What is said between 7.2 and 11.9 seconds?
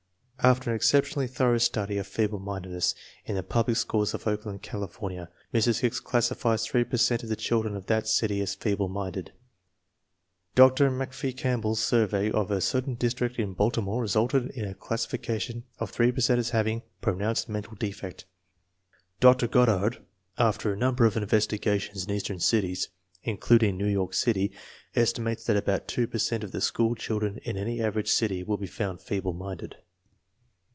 of the children of that city as feeble minded. Dr. Macfie Campbell's